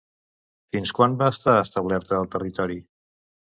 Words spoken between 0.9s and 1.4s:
quan va